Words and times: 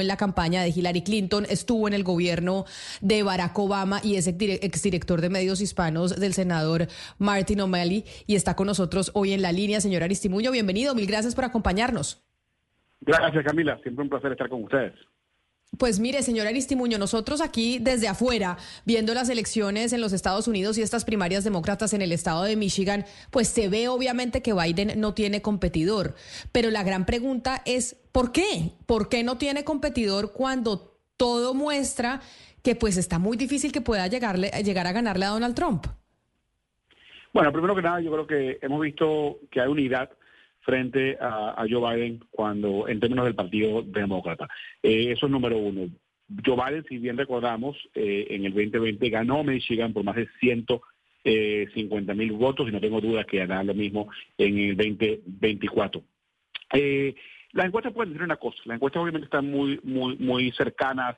en 0.00 0.08
la 0.08 0.16
campaña 0.16 0.62
de 0.62 0.70
Hillary 0.70 1.02
Clinton, 1.02 1.46
estuvo 1.48 1.88
en 1.88 1.94
el 1.94 2.04
gobierno 2.04 2.64
de 3.00 3.22
Barack 3.22 3.58
Obama 3.58 4.00
y 4.02 4.16
es 4.16 4.26
exdirector 4.26 5.20
de 5.20 5.30
medios 5.30 5.60
hispanos 5.60 6.18
del 6.18 6.32
senador 6.32 6.86
Martin 7.18 7.60
O'Malley 7.60 8.04
y 8.26 8.34
está 8.34 8.56
con 8.56 8.66
nosotros 8.66 9.10
hoy 9.14 9.32
en 9.32 9.42
la 9.42 9.52
línea. 9.52 9.80
Señor 9.80 10.02
Aristimuño, 10.02 10.50
bienvenido. 10.50 10.94
Mil 10.94 11.06
gracias 11.06 11.34
por 11.34 11.44
acompañarnos. 11.44 12.24
Gracias, 13.00 13.44
Camila. 13.44 13.78
Siempre 13.82 14.04
un 14.04 14.08
placer 14.08 14.32
estar 14.32 14.48
con 14.48 14.62
ustedes. 14.64 14.94
Pues 15.78 15.98
mire, 16.00 16.22
señor 16.22 16.46
Aristimuño, 16.46 16.98
nosotros 16.98 17.40
aquí 17.40 17.78
desde 17.80 18.06
afuera, 18.06 18.58
viendo 18.84 19.14
las 19.14 19.30
elecciones 19.30 19.92
en 19.92 20.02
los 20.02 20.12
Estados 20.12 20.46
Unidos 20.46 20.76
y 20.76 20.82
estas 20.82 21.04
primarias 21.04 21.44
demócratas 21.44 21.94
en 21.94 22.02
el 22.02 22.12
estado 22.12 22.44
de 22.44 22.56
Michigan, 22.56 23.06
pues 23.30 23.48
se 23.48 23.68
ve 23.68 23.88
obviamente 23.88 24.42
que 24.42 24.52
Biden 24.52 25.00
no 25.00 25.14
tiene 25.14 25.40
competidor. 25.40 26.14
Pero 26.52 26.70
la 26.70 26.82
gran 26.82 27.06
pregunta 27.06 27.62
es, 27.64 27.96
¿por 28.12 28.32
qué? 28.32 28.72
¿Por 28.86 29.08
qué 29.08 29.24
no 29.24 29.38
tiene 29.38 29.64
competidor 29.64 30.32
cuando 30.32 30.98
todo 31.16 31.54
muestra 31.54 32.20
que 32.62 32.76
pues 32.76 32.98
está 32.98 33.18
muy 33.18 33.38
difícil 33.38 33.72
que 33.72 33.80
pueda 33.80 34.06
llegarle, 34.06 34.50
llegar 34.62 34.86
a 34.86 34.92
ganarle 34.92 35.24
a 35.24 35.30
Donald 35.30 35.54
Trump? 35.54 35.86
Bueno, 37.32 37.50
primero 37.50 37.74
que 37.74 37.82
nada, 37.82 38.00
yo 38.02 38.12
creo 38.12 38.26
que 38.26 38.58
hemos 38.60 38.80
visto 38.82 39.38
que 39.50 39.60
hay 39.60 39.68
unidad 39.68 40.10
frente 40.62 41.16
a, 41.20 41.64
Joe 41.68 41.96
Biden 41.96 42.24
cuando 42.30 42.88
en 42.88 43.00
términos 43.00 43.24
del 43.24 43.34
Partido 43.34 43.82
Demócrata. 43.82 44.48
Eh, 44.82 45.12
eso 45.12 45.26
es 45.26 45.32
número 45.32 45.58
uno. 45.58 45.88
Joe 46.44 46.56
Biden, 46.56 46.84
si 46.88 46.98
bien 46.98 47.16
recordamos, 47.18 47.76
eh, 47.94 48.28
en 48.30 48.44
el 48.44 48.52
2020 48.52 49.10
ganó 49.10 49.42
Michigan 49.44 49.92
por 49.92 50.04
más 50.04 50.16
de 50.16 50.28
150 50.40 52.12
eh, 52.12 52.14
mil 52.14 52.32
votos 52.32 52.68
y 52.68 52.72
no 52.72 52.80
tengo 52.80 53.00
dudas 53.00 53.26
que 53.26 53.42
hará 53.42 53.62
lo 53.62 53.74
mismo 53.74 54.08
en 54.38 54.58
el 54.58 54.76
2024. 54.76 56.02
Eh, 56.74 57.14
las 57.52 57.66
encuestas 57.66 57.92
pueden 57.92 58.12
decir 58.12 58.24
una 58.24 58.36
cosa, 58.36 58.58
las 58.64 58.76
encuestas 58.76 59.02
obviamente 59.02 59.26
están 59.26 59.50
muy, 59.50 59.78
muy, 59.82 60.16
muy 60.16 60.52
cercanas 60.52 61.16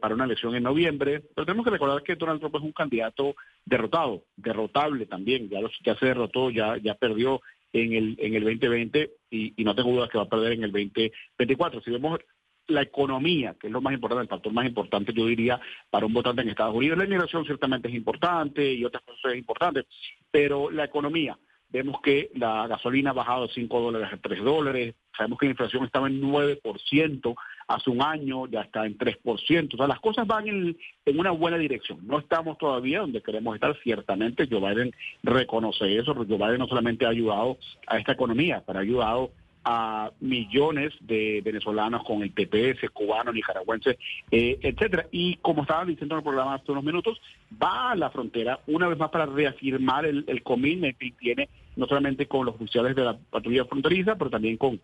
para 0.00 0.16
una 0.16 0.24
elección 0.24 0.56
en 0.56 0.64
noviembre, 0.64 1.22
pero 1.32 1.46
tenemos 1.46 1.64
que 1.64 1.70
recordar 1.70 2.02
que 2.02 2.16
Donald 2.16 2.40
Trump 2.40 2.56
es 2.56 2.62
un 2.62 2.72
candidato 2.72 3.36
derrotado, 3.64 4.24
derrotable 4.36 5.06
también, 5.06 5.48
ya, 5.48 5.60
ya 5.84 5.94
se 5.94 6.06
derrotó, 6.06 6.50
ya, 6.50 6.76
ya 6.78 6.96
perdió 6.96 7.40
en 7.74 7.92
el, 7.92 8.16
en 8.18 8.34
el 8.34 8.44
2020 8.44 9.10
y, 9.30 9.52
no 9.64 9.74
tengo 9.74 9.90
dudas 9.90 10.08
que 10.08 10.18
va 10.18 10.24
a 10.24 10.28
perder 10.28 10.52
en 10.52 10.64
el 10.64 10.72
2024. 10.72 11.82
Si 11.82 11.90
vemos 11.90 12.20
la 12.68 12.82
economía, 12.82 13.56
que 13.60 13.66
es 13.66 13.72
lo 13.72 13.80
más 13.80 13.92
importante, 13.92 14.22
el 14.22 14.28
factor 14.28 14.52
más 14.52 14.66
importante, 14.66 15.12
yo 15.12 15.26
diría, 15.26 15.60
para 15.90 16.06
un 16.06 16.14
votante 16.14 16.42
en 16.42 16.48
Estados 16.48 16.74
Unidos. 16.74 16.96
La 16.96 17.04
inmigración 17.04 17.44
ciertamente 17.44 17.88
es 17.88 17.94
importante 17.94 18.72
y 18.72 18.84
otras 18.84 19.02
cosas 19.02 19.32
es 19.32 19.38
importante, 19.38 19.84
pero 20.30 20.70
la 20.70 20.84
economía, 20.84 21.36
vemos 21.68 22.00
que 22.00 22.30
la 22.36 22.68
gasolina 22.68 23.10
ha 23.10 23.14
bajado 23.14 23.48
de 23.48 23.54
5 23.54 23.80
dólares 23.80 24.08
a 24.12 24.16
3 24.16 24.44
dólares, 24.44 24.94
sabemos 25.14 25.38
que 25.38 25.46
la 25.46 25.50
inflación 25.50 25.84
estaba 25.84 26.06
en 26.06 26.22
9%, 26.22 27.34
hace 27.66 27.90
un 27.90 28.02
año 28.02 28.46
ya 28.46 28.62
está 28.62 28.86
en 28.86 28.96
3%, 28.96 29.74
o 29.74 29.76
sea, 29.76 29.86
las 29.86 30.00
cosas 30.00 30.26
van 30.26 30.48
en, 30.48 30.76
una 31.18 31.30
buena 31.30 31.58
dirección. 31.58 32.00
No 32.06 32.18
estamos 32.18 32.58
todavía 32.58 33.00
donde 33.00 33.22
queremos 33.22 33.54
estar, 33.54 33.76
ciertamente 33.82 34.48
Joe 34.50 34.60
Biden 34.60 34.92
reconoce 35.22 35.96
eso, 35.96 36.14
Joe 36.14 36.26
Biden 36.26 36.58
no 36.58 36.66
solamente 36.66 37.06
ha 37.06 37.10
ayudado 37.10 37.58
a 37.86 37.98
esta 37.98 38.12
economía, 38.12 38.62
pero 38.66 38.78
ha 38.78 38.82
ayudado 38.82 39.30
a 39.64 40.12
millones 40.20 40.92
de 41.00 41.40
venezolanos 41.42 42.04
con 42.04 42.22
el 42.22 42.34
TPS, 42.34 42.90
cubanos, 42.90 43.34
nicaragüenses, 43.34 43.96
eh, 44.30 44.58
etcétera. 44.60 45.06
Y 45.10 45.36
como 45.36 45.62
estaba 45.62 45.86
diciendo 45.86 46.14
en 46.14 46.18
el 46.18 46.24
programa 46.24 46.54
hace 46.54 46.70
unos 46.70 46.84
minutos, 46.84 47.18
va 47.62 47.92
a 47.92 47.96
la 47.96 48.10
frontera 48.10 48.60
una 48.66 48.88
vez 48.88 48.98
más 48.98 49.10
para 49.10 49.24
reafirmar 49.24 50.04
el, 50.04 50.24
el 50.28 50.42
commitment 50.42 50.98
que 50.98 51.12
tiene 51.12 51.48
no 51.76 51.86
solamente 51.86 52.26
con 52.26 52.46
los 52.46 52.54
oficiales 52.54 52.94
de 52.94 53.04
la 53.04 53.16
patrulla 53.30 53.64
fronteriza, 53.64 54.16
pero 54.16 54.30
también 54.30 54.56
con 54.56 54.80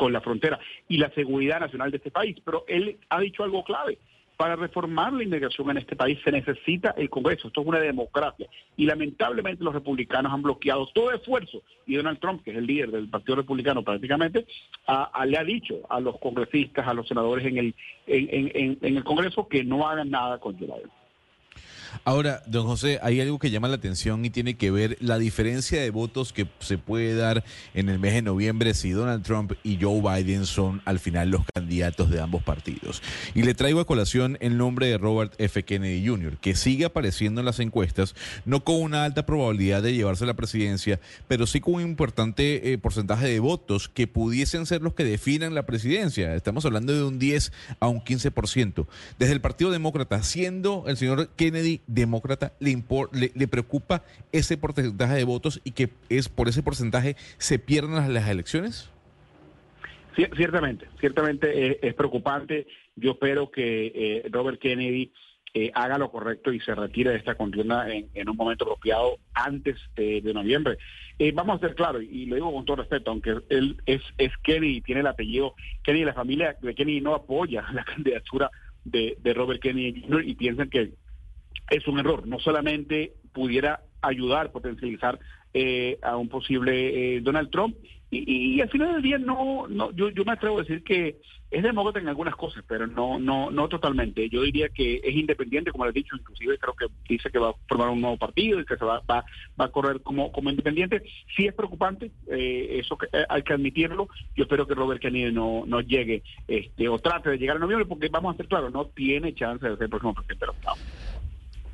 con 0.00 0.14
la 0.14 0.22
frontera 0.22 0.58
y 0.88 0.96
la 0.96 1.10
seguridad 1.10 1.60
nacional 1.60 1.90
de 1.90 1.98
este 1.98 2.10
país. 2.10 2.38
Pero 2.42 2.64
él 2.68 2.96
ha 3.10 3.20
dicho 3.20 3.44
algo 3.44 3.62
clave. 3.62 3.98
Para 4.38 4.56
reformar 4.56 5.12
la 5.12 5.22
inmigración 5.22 5.68
en 5.68 5.76
este 5.76 5.94
país 5.94 6.18
se 6.24 6.32
necesita 6.32 6.94
el 6.96 7.10
Congreso. 7.10 7.48
Esto 7.48 7.60
es 7.60 7.66
una 7.66 7.80
democracia. 7.80 8.48
Y 8.78 8.86
lamentablemente 8.86 9.62
los 9.62 9.74
republicanos 9.74 10.32
han 10.32 10.40
bloqueado 10.40 10.86
todo 10.94 11.12
esfuerzo. 11.12 11.60
Y 11.86 11.96
Donald 11.96 12.18
Trump, 12.18 12.42
que 12.42 12.52
es 12.52 12.56
el 12.56 12.66
líder 12.66 12.90
del 12.90 13.10
Partido 13.10 13.36
Republicano 13.36 13.82
prácticamente, 13.82 14.46
le 15.26 15.38
ha 15.38 15.44
dicho 15.44 15.82
a 15.90 16.00
los 16.00 16.18
congresistas, 16.18 16.88
a 16.88 16.94
los 16.94 17.06
senadores 17.06 17.44
en 17.44 17.58
el, 17.58 17.74
en, 18.06 18.78
el 18.80 19.04
Congreso 19.04 19.46
que 19.46 19.62
no 19.62 19.86
hagan 19.86 20.08
nada 20.08 20.38
con 20.38 20.58
Joe. 20.58 20.84
Ahora, 22.04 22.42
don 22.46 22.66
José, 22.66 22.98
hay 23.02 23.20
algo 23.20 23.38
que 23.38 23.50
llama 23.50 23.68
la 23.68 23.76
atención 23.76 24.24
y 24.24 24.30
tiene 24.30 24.54
que 24.54 24.70
ver 24.70 24.96
la 25.00 25.18
diferencia 25.18 25.80
de 25.80 25.90
votos 25.90 26.32
que 26.32 26.46
se 26.60 26.78
puede 26.78 27.14
dar 27.14 27.44
en 27.74 27.88
el 27.88 27.98
mes 27.98 28.14
de 28.14 28.22
noviembre 28.22 28.74
si 28.74 28.90
Donald 28.90 29.24
Trump 29.24 29.52
y 29.62 29.78
Joe 29.80 30.00
Biden 30.00 30.46
son 30.46 30.82
al 30.84 30.98
final 30.98 31.30
los 31.30 31.42
candidatos 31.52 32.10
de 32.10 32.20
ambos 32.20 32.42
partidos. 32.42 33.02
Y 33.34 33.42
le 33.42 33.54
traigo 33.54 33.80
a 33.80 33.86
colación 33.86 34.38
el 34.40 34.56
nombre 34.56 34.86
de 34.86 34.98
Robert 34.98 35.34
F. 35.38 35.64
Kennedy 35.64 36.06
Jr., 36.06 36.38
que 36.38 36.54
sigue 36.54 36.84
apareciendo 36.84 37.40
en 37.40 37.44
las 37.44 37.60
encuestas, 37.60 38.14
no 38.44 38.64
con 38.64 38.80
una 38.80 39.04
alta 39.04 39.26
probabilidad 39.26 39.82
de 39.82 39.94
llevarse 39.94 40.26
la 40.26 40.34
presidencia, 40.34 41.00
pero 41.28 41.46
sí 41.46 41.60
con 41.60 41.74
un 41.74 41.82
importante 41.82 42.72
eh, 42.72 42.78
porcentaje 42.78 43.26
de 43.26 43.40
votos 43.40 43.88
que 43.88 44.06
pudiesen 44.06 44.66
ser 44.66 44.82
los 44.82 44.94
que 44.94 45.04
definan 45.04 45.54
la 45.54 45.66
presidencia. 45.66 46.34
Estamos 46.34 46.64
hablando 46.64 46.94
de 46.94 47.04
un 47.04 47.18
10 47.18 47.52
a 47.80 47.88
un 47.88 48.00
15%. 48.00 48.86
Desde 49.18 49.32
el 49.32 49.40
Partido 49.40 49.70
Demócrata, 49.70 50.22
siendo 50.22 50.84
el 50.86 50.96
señor 50.96 51.30
Kennedy 51.40 51.80
demócrata 51.86 52.52
le, 52.60 52.76
le, 53.34 53.48
preocupa 53.48 54.04
ese 54.30 54.58
porcentaje 54.58 55.14
de 55.14 55.24
votos 55.24 55.62
y 55.64 55.70
que 55.70 55.88
es 56.10 56.28
por 56.28 56.48
ese 56.48 56.62
porcentaje 56.62 57.16
se 57.38 57.58
pierdan 57.58 58.12
las, 58.12 58.28
elecciones? 58.28 58.90
ciertamente, 60.36 60.86
ciertamente 61.00 61.88
es, 61.88 61.94
preocupante. 61.94 62.66
Yo 62.94 63.12
espero 63.12 63.50
que 63.50 63.86
eh, 63.86 64.28
Robert 64.30 64.60
Kennedy 64.60 65.14
eh, 65.54 65.70
haga 65.74 65.96
lo 65.96 66.10
correcto 66.10 66.52
y 66.52 66.60
se 66.60 66.74
retire 66.74 67.12
de 67.12 67.16
esta 67.16 67.36
contienda 67.36 67.88
en, 67.88 68.28
un 68.28 68.36
momento 68.36 68.64
apropiado 68.64 69.16
antes 69.32 69.78
de 69.96 70.20
noviembre. 70.34 70.76
Eh, 71.18 71.32
vamos 71.34 71.56
a 71.56 71.66
ser 71.66 71.74
claros, 71.74 72.02
y 72.02 72.26
lo 72.26 72.34
digo 72.34 72.52
con 72.52 72.66
todo 72.66 72.76
respeto, 72.76 73.10
aunque 73.10 73.36
él 73.48 73.80
es, 73.86 74.02
es 74.18 74.30
Kennedy, 74.42 74.82
tiene 74.82 75.00
el 75.00 75.06
apellido 75.06 75.54
Kennedy, 75.82 76.04
la 76.04 76.12
familia 76.12 76.54
de 76.60 76.74
Kennedy 76.74 77.00
no 77.00 77.14
apoya 77.14 77.64
la 77.72 77.84
candidatura 77.84 78.50
de, 78.84 79.16
de 79.22 79.32
Robert 79.32 79.62
Kennedy 79.62 80.04
y 80.26 80.34
piensan 80.34 80.68
que 80.68 80.92
es 81.70 81.86
un 81.88 81.98
error. 81.98 82.26
No 82.26 82.38
solamente 82.38 83.14
pudiera 83.32 83.80
ayudar, 84.02 84.52
potencializar 84.52 85.18
eh, 85.54 85.98
a 86.02 86.16
un 86.16 86.28
posible 86.28 87.16
eh, 87.16 87.20
Donald 87.20 87.50
Trump. 87.50 87.76
Y, 88.12 88.60
al 88.60 88.68
final 88.68 88.94
del 88.94 89.02
día 89.02 89.18
no, 89.18 89.68
no 89.68 89.92
yo, 89.92 90.10
yo 90.10 90.24
me 90.24 90.32
atrevo 90.32 90.58
a 90.58 90.62
decir 90.62 90.82
que 90.82 91.18
es 91.50 91.62
demócrata 91.62 91.98
en 91.98 92.08
algunas 92.08 92.36
cosas, 92.36 92.64
pero 92.66 92.86
no, 92.86 93.18
no, 93.18 93.50
no 93.50 93.68
totalmente. 93.68 94.28
Yo 94.28 94.42
diría 94.42 94.68
que 94.68 95.00
es 95.02 95.14
independiente, 95.14 95.72
como 95.72 95.84
le 95.84 95.90
he 95.90 95.94
dicho, 95.94 96.16
inclusive 96.16 96.58
creo 96.58 96.74
que 96.74 96.86
dice 97.08 97.30
que 97.30 97.38
va 97.38 97.50
a 97.50 97.54
formar 97.68 97.88
un 97.88 98.00
nuevo 98.00 98.16
partido 98.16 98.60
y 98.60 98.64
que 98.64 98.76
se 98.76 98.84
va, 98.84 99.00
va, 99.10 99.24
a 99.58 99.68
correr 99.68 100.00
como, 100.02 100.30
como 100.30 100.50
independiente. 100.50 101.02
Sí 101.36 101.46
es 101.46 101.54
preocupante, 101.54 102.12
eh, 102.28 102.78
eso 102.80 102.96
que, 102.96 103.08
hay 103.28 103.42
que 103.42 103.52
admitirlo. 103.52 104.08
Yo 104.36 104.44
espero 104.44 104.66
que 104.66 104.74
Robert 104.74 105.00
Kennedy 105.00 105.32
no, 105.32 105.64
no 105.66 105.80
llegue 105.80 106.22
este, 106.46 106.88
o 106.88 106.98
trate 106.98 107.30
de 107.30 107.38
llegar 107.38 107.56
a 107.56 107.60
noviembre, 107.60 107.86
porque 107.86 108.08
vamos 108.08 108.34
a 108.34 108.36
ser 108.36 108.46
claros, 108.46 108.72
no 108.72 108.86
tiene 108.86 109.34
chance 109.34 109.68
de 109.68 109.74
ser 109.74 109.84
el 109.84 109.90
próximo 109.90 110.14
presidente 110.14 110.44
de 110.44 110.46
los 110.46 110.56
Estados 110.56 111.09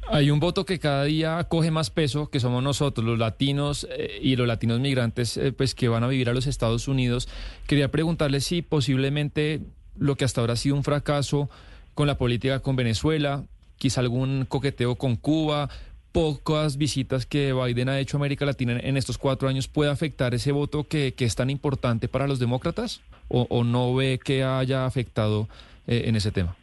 hay 0.08 0.30
un 0.30 0.40
voto 0.40 0.64
que 0.64 0.78
cada 0.78 1.04
día 1.04 1.44
coge 1.44 1.70
más 1.70 1.90
peso, 1.90 2.30
que 2.30 2.40
somos 2.40 2.62
nosotros, 2.62 3.04
los 3.04 3.18
latinos 3.18 3.86
eh, 3.90 4.18
y 4.22 4.36
los 4.36 4.46
latinos 4.46 4.80
migrantes, 4.80 5.36
eh, 5.36 5.52
pues 5.52 5.74
que 5.74 5.88
van 5.88 6.04
a 6.04 6.08
vivir 6.08 6.28
a 6.28 6.34
los 6.34 6.46
Estados 6.46 6.88
Unidos. 6.88 7.28
Quería 7.66 7.90
preguntarle 7.90 8.40
si 8.40 8.62
posiblemente 8.62 9.60
lo 9.98 10.16
que 10.16 10.24
hasta 10.24 10.40
ahora 10.40 10.54
ha 10.54 10.56
sido 10.56 10.76
un 10.76 10.84
fracaso 10.84 11.50
con 11.94 12.06
la 12.06 12.18
política 12.18 12.60
con 12.60 12.76
Venezuela, 12.76 13.44
quizá 13.78 14.00
algún 14.00 14.44
coqueteo 14.46 14.96
con 14.96 15.16
Cuba, 15.16 15.70
pocas 16.12 16.76
visitas 16.76 17.26
que 17.26 17.52
Biden 17.52 17.88
ha 17.88 17.98
hecho 17.98 18.16
a 18.16 18.20
América 18.20 18.46
Latina 18.46 18.78
en 18.82 18.96
estos 18.96 19.18
cuatro 19.18 19.48
años, 19.48 19.68
puede 19.68 19.90
afectar 19.90 20.34
ese 20.34 20.52
voto 20.52 20.84
que, 20.84 21.14
es 21.18 21.34
tan 21.34 21.50
importante 21.50 22.08
para 22.08 22.26
los 22.26 22.38
demócratas? 22.38 23.00
¿O, 23.28 23.64
no 23.64 23.94
ve 23.94 24.20
que 24.22 24.44
haya 24.44 24.86
afectado 24.86 25.48
eh, 25.86 26.04
en 26.06 26.14
ese 26.14 26.30
tema? 26.30 26.56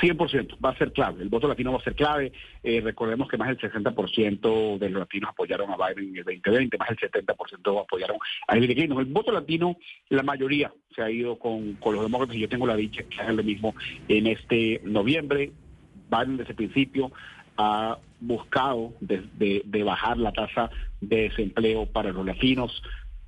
100% 0.00 0.56
va 0.64 0.70
a 0.70 0.78
ser 0.78 0.92
clave, 0.92 1.22
el 1.22 1.28
voto 1.28 1.48
latino 1.48 1.72
va 1.72 1.78
a 1.78 1.84
ser 1.84 1.94
clave. 1.94 2.32
Eh, 2.62 2.80
recordemos 2.80 3.28
que 3.28 3.36
más 3.36 3.48
del 3.48 3.58
60% 3.58 4.78
de 4.78 4.90
los 4.90 5.00
latinos 5.00 5.30
apoyaron 5.30 5.70
a 5.70 5.76
Biden 5.76 6.10
en 6.10 6.18
el 6.18 6.24
2020, 6.24 6.78
más 6.78 6.88
del 6.88 6.98
70% 6.98 7.82
apoyaron 7.82 8.16
a 8.48 8.56
Hillary 8.56 8.74
Clinton. 8.74 8.98
El 8.98 9.06
voto 9.06 9.32
latino, 9.32 9.76
la 10.08 10.22
mayoría 10.22 10.72
se 10.94 11.02
ha 11.02 11.10
ido 11.10 11.38
con, 11.38 11.78
los 11.84 12.02
demócratas 12.02 12.36
y 12.36 12.40
yo 12.40 12.48
tengo 12.48 12.66
la 12.66 12.76
dicha 12.76 13.02
que 13.02 13.20
hagan 13.20 13.36
lo 13.36 13.44
mismo 13.44 13.74
en 14.08 14.26
este 14.26 14.80
noviembre. 14.84 15.52
Biden 16.10 16.38
desde 16.38 16.50
el 16.50 16.56
principio 16.56 17.12
ha 17.56 17.98
buscado 18.20 18.92
de 19.00 19.82
bajar 19.84 20.18
la 20.18 20.32
tasa 20.32 20.70
de 21.00 21.28
desempleo 21.28 21.86
para 21.86 22.12
los 22.12 22.24
latinos 22.24 22.82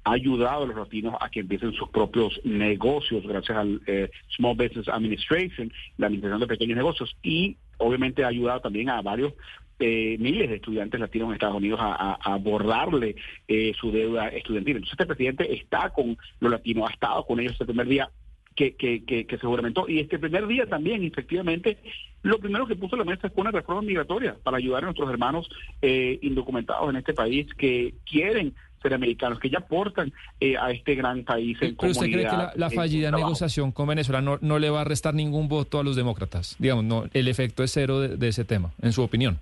ha 0.04 0.12
ayudado 0.12 0.64
a 0.64 0.66
los 0.66 0.76
latinos 0.76 1.14
a 1.20 1.28
que 1.30 1.40
empiecen 1.40 1.72
sus 1.72 1.88
propios 1.90 2.40
negocios 2.44 3.26
gracias 3.26 3.56
al 3.56 3.80
eh, 3.86 4.10
Small 4.36 4.56
Business 4.56 4.88
Administration, 4.88 5.72
la 5.98 6.06
administración 6.06 6.40
de 6.40 6.46
pequeños 6.46 6.76
negocios, 6.76 7.16
y 7.22 7.56
obviamente 7.78 8.24
ha 8.24 8.28
ayudado 8.28 8.60
también 8.60 8.90
a 8.90 9.00
varios 9.02 9.34
eh, 9.78 10.16
miles 10.18 10.48
de 10.48 10.56
estudiantes 10.56 11.00
latinos 11.00 11.28
en 11.28 11.34
Estados 11.34 11.56
Unidos 11.56 11.80
a, 11.82 12.14
abordarle 12.22 13.16
eh, 13.48 13.72
su 13.80 13.90
deuda 13.90 14.28
estudiantil. 14.28 14.76
Entonces 14.76 14.92
este 14.92 15.06
presidente 15.06 15.52
está 15.52 15.90
con 15.90 16.16
los 16.40 16.52
latinos, 16.52 16.88
ha 16.88 16.92
estado 16.92 17.24
con 17.26 17.40
ellos 17.40 17.56
el 17.60 17.66
primer 17.66 17.88
día 17.88 18.10
que, 18.54 18.76
que, 18.76 19.04
que, 19.04 19.38
se 19.38 19.46
juramentó. 19.46 19.88
Y 19.88 20.00
este 20.00 20.18
primer 20.18 20.46
día 20.46 20.66
también, 20.66 21.02
efectivamente, 21.02 21.78
lo 22.22 22.38
primero 22.38 22.66
que 22.66 22.76
puso 22.76 22.96
la 22.96 23.04
mesa 23.04 23.30
fue 23.30 23.42
una 23.42 23.50
reforma 23.50 23.82
migratoria 23.82 24.36
para 24.42 24.58
ayudar 24.58 24.82
a 24.82 24.86
nuestros 24.86 25.10
hermanos 25.10 25.48
eh, 25.80 26.18
indocumentados 26.22 26.90
en 26.90 26.96
este 26.96 27.14
país 27.14 27.52
que 27.54 27.94
quieren 28.04 28.54
ser 28.82 28.94
americanos, 28.94 29.38
que 29.38 29.48
ya 29.48 29.58
aportan 29.58 30.12
eh, 30.40 30.56
a 30.56 30.70
este 30.70 30.94
gran 30.94 31.24
país 31.24 31.56
en 31.62 31.76
¿Pero 31.76 31.92
usted 31.92 32.06
cree 32.06 32.28
que 32.28 32.58
la, 32.58 32.70
fallida 32.70 33.10
negociación 33.10 33.72
con 33.72 33.88
Venezuela 33.88 34.20
no, 34.20 34.38
no, 34.40 34.58
le 34.58 34.70
va 34.70 34.82
a 34.82 34.84
restar 34.84 35.14
ningún 35.14 35.48
voto 35.48 35.78
a 35.78 35.84
los 35.84 35.96
demócratas? 35.96 36.56
Digamos, 36.58 36.84
no, 36.84 37.04
el 37.12 37.28
efecto 37.28 37.62
es 37.62 37.72
cero 37.72 38.00
de 38.00 38.28
ese 38.28 38.44
tema, 38.44 38.72
en 38.82 38.92
su 38.92 39.02
opinión. 39.02 39.38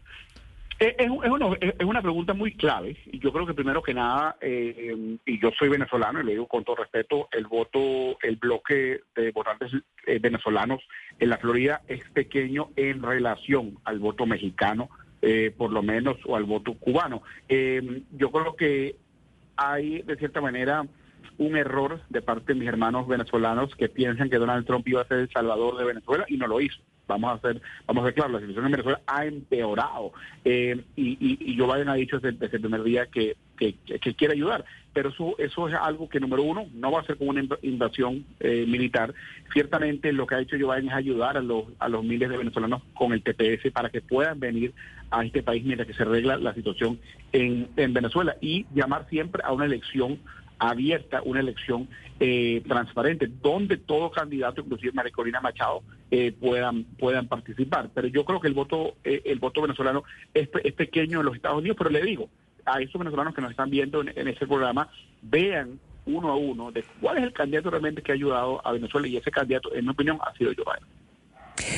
Es, 0.80 0.94
es, 0.98 1.10
una, 1.10 1.54
es, 1.60 1.84
una, 1.84 2.00
pregunta 2.00 2.32
muy 2.32 2.54
clave. 2.54 2.96
y 3.12 3.18
Yo 3.18 3.34
creo 3.34 3.44
que 3.44 3.52
primero 3.52 3.82
que 3.82 3.92
nada, 3.92 4.36
eh, 4.40 5.18
y 5.26 5.38
yo 5.38 5.50
soy 5.58 5.68
venezolano 5.68 6.22
y 6.22 6.24
le 6.24 6.32
digo 6.32 6.48
con 6.48 6.64
todo 6.64 6.76
respeto, 6.76 7.28
el 7.32 7.46
voto, 7.46 8.18
el 8.22 8.36
bloque 8.36 9.02
de 9.14 9.30
votantes 9.30 9.72
eh, 10.06 10.18
venezolanos 10.18 10.80
en 11.18 11.28
la 11.28 11.36
Florida 11.36 11.82
es 11.86 12.08
pequeño 12.08 12.70
en 12.76 13.02
relación 13.02 13.78
al 13.84 13.98
voto 13.98 14.24
mexicano, 14.24 14.88
eh, 15.20 15.52
por 15.54 15.70
lo 15.70 15.82
menos, 15.82 16.16
o 16.24 16.34
al 16.34 16.44
voto 16.44 16.72
cubano. 16.72 17.22
yo 17.46 18.30
creo 18.30 18.56
que 18.56 18.96
hay, 19.60 20.02
de 20.02 20.16
cierta 20.16 20.40
manera, 20.40 20.86
un 21.38 21.56
error 21.56 22.00
de 22.08 22.22
parte 22.22 22.52
de 22.52 22.58
mis 22.58 22.68
hermanos 22.68 23.06
venezolanos 23.06 23.74
que 23.76 23.88
piensan 23.88 24.30
que 24.30 24.38
Donald 24.38 24.66
Trump 24.66 24.86
iba 24.88 25.02
a 25.02 25.06
ser 25.06 25.18
el 25.18 25.30
salvador 25.30 25.76
de 25.76 25.84
Venezuela 25.84 26.24
y 26.28 26.36
no 26.36 26.46
lo 26.46 26.60
hizo. 26.60 26.80
Vamos 27.06 27.30
a 27.30 27.34
hacer, 27.34 27.60
vamos 27.86 28.02
a 28.02 28.04
ver 28.04 28.14
claro, 28.14 28.32
la 28.32 28.38
situación 28.38 28.66
en 28.66 28.72
Venezuela 28.72 29.00
ha 29.06 29.26
empeorado. 29.26 30.12
Eh, 30.44 30.82
y, 30.96 31.52
y, 31.52 31.58
Joe 31.58 31.66
Biden 31.66 31.88
ha 31.88 31.94
dicho 31.94 32.20
desde, 32.20 32.46
el 32.46 32.60
primer 32.60 32.82
día 32.84 33.06
que, 33.06 33.36
que, 33.58 33.74
quiere 34.14 34.34
ayudar, 34.34 34.64
pero 34.92 35.10
eso, 35.10 35.34
eso 35.38 35.68
es 35.68 35.74
algo 35.74 36.08
que 36.08 36.20
número 36.20 36.42
uno 36.42 36.66
no 36.72 36.92
va 36.92 37.00
a 37.00 37.04
ser 37.04 37.16
como 37.16 37.30
una 37.30 37.42
invasión 37.62 38.24
eh, 38.40 38.64
militar. 38.66 39.14
Ciertamente 39.52 40.12
lo 40.12 40.26
que 40.26 40.34
ha 40.34 40.40
hecho 40.40 40.56
Joe 40.60 40.78
es 40.78 40.92
ayudar 40.92 41.36
a 41.36 41.40
los, 41.42 41.64
a 41.78 41.88
los 41.88 42.04
miles 42.04 42.28
de 42.28 42.36
venezolanos 42.36 42.82
con 42.94 43.12
el 43.12 43.22
TPS 43.22 43.70
para 43.72 43.90
que 43.90 44.00
puedan 44.00 44.40
venir 44.40 44.72
a 45.10 45.24
este 45.24 45.42
país 45.42 45.64
mientras 45.64 45.86
que 45.86 45.94
se 45.94 46.02
arregla 46.02 46.36
la 46.36 46.54
situación 46.54 46.98
en, 47.32 47.68
en 47.76 47.92
Venezuela 47.92 48.36
y 48.40 48.66
llamar 48.74 49.08
siempre 49.08 49.42
a 49.44 49.52
una 49.52 49.64
elección 49.64 50.20
abierta 50.60 51.22
una 51.24 51.40
elección 51.40 51.88
eh, 52.20 52.62
transparente, 52.68 53.28
donde 53.42 53.78
todo 53.78 54.10
candidato, 54.10 54.60
inclusive 54.60 54.92
María 54.92 55.10
Corina 55.10 55.40
Machado, 55.40 55.82
eh, 56.10 56.32
puedan 56.38 56.84
puedan 56.84 57.26
participar. 57.26 57.90
Pero 57.94 58.08
yo 58.08 58.24
creo 58.24 58.40
que 58.40 58.48
el 58.48 58.54
voto 58.54 58.94
eh, 59.02 59.22
el 59.24 59.38
voto 59.38 59.62
venezolano 59.62 60.04
es, 60.34 60.48
pequeño 60.48 61.20
en 61.20 61.26
los 61.26 61.34
Estados 61.34 61.58
Unidos, 61.58 61.78
pero 61.78 61.90
le 61.90 62.02
digo 62.02 62.28
a 62.64 62.80
esos 62.80 62.98
venezolanos 62.98 63.34
que 63.34 63.40
nos 63.40 63.50
están 63.50 63.70
viendo 63.70 64.00
en, 64.00 64.12
en 64.16 64.28
este 64.28 64.46
programa, 64.46 64.88
vean 65.22 65.78
uno 66.06 66.30
a 66.30 66.36
uno 66.36 66.72
de 66.72 66.84
cuál 67.00 67.18
es 67.18 67.24
el 67.24 67.32
candidato 67.32 67.70
realmente 67.70 68.02
que 68.02 68.12
ha 68.12 68.14
ayudado 68.14 68.66
a 68.66 68.72
Venezuela 68.72 69.06
y 69.06 69.16
ese 69.16 69.30
candidato, 69.30 69.74
en 69.74 69.84
mi 69.84 69.90
opinión, 69.90 70.18
ha 70.22 70.32
sido 70.36 70.52
Joe. 70.56 70.78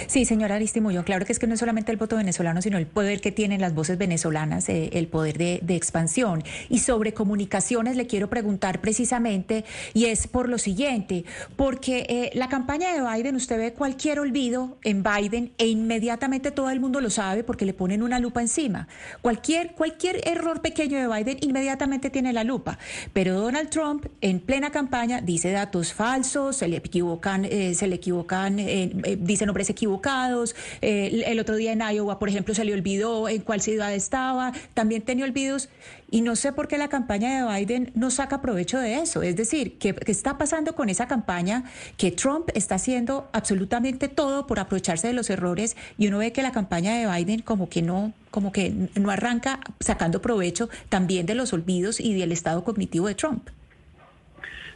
Sí, 0.07 0.25
señora 0.25 0.57
Aristimuño, 0.57 1.05
claro 1.05 1.27
que 1.27 1.33
es 1.33 1.39
que 1.39 1.47
no 1.47 1.55
es 1.55 1.61
solamente 1.61 1.93
el 1.93 1.99
voto 1.99 2.17
venezolano, 2.17 2.63
sino 2.63 2.79
el 2.79 2.87
poder 2.87 3.21
que 3.21 3.33
tienen 3.33 3.61
las 3.61 3.75
voces 3.75 3.99
venezolanas, 3.99 4.69
eh, 4.69 4.91
el 4.93 5.09
poder 5.09 5.39
de, 5.39 5.75
expansión. 5.75 6.43
Y 6.69 6.81
sobre 6.81 7.15
comunicaciones 7.15 7.97
le 7.97 8.07
quiero 8.07 8.29
preguntar 8.29 8.81
precisamente, 8.81 9.65
y 9.95 10.07
es 10.07 10.27
por 10.27 10.49
lo 10.49 10.59
siguiente, 10.59 11.25
porque 11.57 12.07
eh, 12.09 12.31
la 12.35 12.49
campaña 12.49 12.93
de 12.93 13.01
Biden, 13.01 13.37
usted 13.37 13.59
ve 13.59 13.73
cualquier 13.73 14.21
olvido 14.21 14.79
en 14.85 15.03
Biden 15.03 15.53
e 15.59 15.67
inmediatamente 15.67 16.51
todo 16.51 16.71
el 16.71 16.81
mundo 16.81 17.01
lo 17.01 17.11
sabe 17.11 17.43
porque 17.43 17.65
le 17.65 17.75
ponen 17.75 18.03
una 18.03 18.19
lupa 18.19 18.41
encima. 18.41 18.89
Cualquier, 19.23 19.73
cualquier 19.73 20.27
error 20.29 20.61
pequeño 20.61 20.99
de 20.99 21.09
Biden 21.09 21.39
inmediatamente 21.41 22.11
tiene 22.11 22.33
la 22.33 22.45
lupa. 22.45 22.79
Pero 23.13 23.41
Donald 23.41 23.71
Trump 23.71 24.07
en 24.21 24.41
plena 24.41 24.71
campaña 24.71 25.21
dice 25.21 25.51
datos 25.51 25.93
falsos, 25.93 26.57
se 26.57 26.69
le 26.69 26.77
equivocan, 26.77 27.45
eh, 27.45 27.75
se 27.75 27.87
le 27.87 27.97
equivocan, 27.97 28.57
dice 28.57 29.47
nombres 29.47 29.71
equivocados. 29.73 30.55
Eh, 30.81 31.25
el 31.27 31.41
otro 31.41 31.57
día 31.57 31.73
en 31.73 31.81
Iowa, 31.81 32.19
por 32.19 32.29
ejemplo, 32.29 32.55
se 32.55 32.65
le 32.65 32.73
olvidó 32.73 33.29
en 33.29 33.43
cuál 33.43 33.61
ciudad 33.61 33.93
estaba. 33.93 34.53
También 34.75 35.03
tenía 35.03 35.25
olvidos. 35.25 35.69
Y 36.11 36.21
no 36.21 36.37
sé 36.37 36.53
por 36.53 36.69
qué 36.69 36.77
la 36.77 36.89
campaña 36.89 37.31
de 37.39 37.59
Biden 37.59 37.91
no 37.95 38.11
saca 38.11 38.43
provecho 38.43 38.79
de 38.79 38.97
eso. 38.97 39.23
Es 39.23 39.35
decir, 39.35 39.79
¿qué, 39.79 39.97
está 40.07 40.37
pasando 40.37 40.75
con 40.75 40.91
esa 40.91 41.09
campaña? 41.09 41.65
Que 41.97 42.11
Trump 42.11 42.51
está 42.55 42.75
haciendo 42.75 43.31
absolutamente 43.33 44.09
todo 44.09 44.47
por 44.47 44.61
aprovecharse 44.61 45.07
de 45.07 45.15
los 45.15 45.31
errores 45.31 45.75
y 45.97 46.09
uno 46.09 46.19
ve 46.19 46.33
que 46.33 46.43
la 46.43 46.53
campaña 46.53 46.95
de 46.95 47.07
Biden 47.07 47.41
como 47.41 47.69
que 47.69 47.81
no 47.81 48.13
como 48.31 48.51
que 48.53 48.89
no 48.95 49.11
arranca 49.11 49.61
sacando 49.81 50.23
provecho 50.23 50.69
también 50.89 51.27
de 51.27 51.35
los 51.35 51.53
olvidos 51.53 52.01
y 52.01 52.15
del 52.15 52.33
estado 52.33 52.65
cognitivo 52.65 53.07
de 53.07 53.15
Trump. 53.15 53.49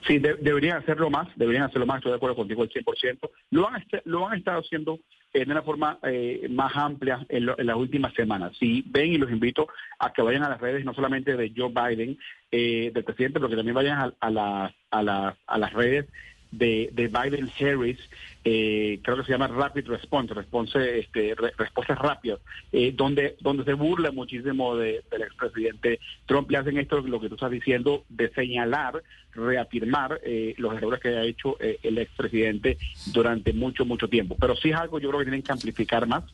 Sí, 0.07 0.19
deberían 0.19 0.79
hacerlo 0.79 1.11
más, 1.11 1.29
deberían 1.37 1.65
hacerlo 1.65 1.87
más, 1.87 1.99
estoy 1.99 2.13
de 2.13 2.17
acuerdo 2.17 2.37
contigo 2.37 2.63
al 2.63 2.69
100%. 2.69 3.31
Lo 3.51 3.69
han, 3.69 3.85
lo 4.05 4.27
han 4.27 4.39
estado 4.39 4.61
haciendo 4.61 5.01
de 5.33 5.53
una 5.53 5.63
forma 5.63 5.99
eh, 6.03 6.47
más 6.51 6.75
amplia 6.77 7.25
en, 7.29 7.47
las 7.47 7.77
últimas 7.77 8.15
semanas. 8.15 8.53
Si 8.59 8.83
ven 8.87 9.13
y 9.13 9.19
los 9.19 9.31
invito 9.31 9.69
a 9.99 10.13
que 10.13 10.23
vayan 10.23 10.43
a 10.45 10.49
las 10.49 10.61
redes, 10.61 10.85
no 10.85 10.95
solamente 10.95 11.37
de 11.37 11.53
Joe 11.55 11.71
Biden, 11.71 12.19
eh, 12.51 12.91
del 12.95 13.05
presidente, 13.05 13.39
pero 13.39 13.51
que 13.51 13.57
también 13.57 13.75
vayan 13.75 13.99
a, 13.99 14.15
a, 14.21 14.73
a, 14.91 15.37
a 15.47 15.59
las 15.59 15.73
redes 15.73 16.07
de, 16.57 16.91
de 16.93 17.09
Biden 17.09 17.51
Harris, 17.61 17.99
eh, 18.45 19.01
creo 19.03 19.17
que 19.17 19.25
se 19.25 19.33
llama 19.33 19.49
Rapid 19.49 19.89
Response, 19.89 20.33
response, 20.33 21.01
este, 21.01 21.35
respuestas 21.35 21.99
rápidas, 21.99 22.39
eh, 22.73 22.93
donde, 22.95 23.37
donde 23.41 23.65
se 23.65 23.73
burla 23.73 24.13
muchísimo 24.13 24.77
del 24.77 25.03
expresidente 25.13 25.99
Trump. 26.27 26.51
Le 26.51 26.59
hacen 26.59 26.79
esto, 26.79 27.01
lo 27.01 27.21
que 27.21 27.29
tú 27.29 27.35
estás 27.35 27.51
diciendo, 27.51 28.05
de 28.09 28.29
señalar, 28.31 29.03
reafirmar 29.33 30.21
eh, 30.25 30.55
los 30.59 30.75
errores 30.75 31.01
que 31.01 31.09
ha 31.09 31.25
hecho 31.25 31.59
el 31.61 31.99
expresidente 31.99 32.79
durante 33.13 33.53
mucho, 33.53 33.85
mucho 33.85 34.09
tiempo. 34.09 34.37
Pero 34.41 34.57
sí 34.57 34.71
es 34.71 34.77
algo 34.77 34.99
yo 34.99 35.09
creo 35.09 35.19
que 35.19 35.27
tienen 35.27 35.43
que 35.43 35.53
amplificar 35.53 36.07
más, 36.07 36.25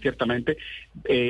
ciertamente. 0.00 0.58